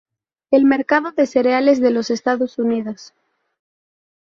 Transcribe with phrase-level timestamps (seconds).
[0.49, 3.13] El mercado de cereales de los estados unidos.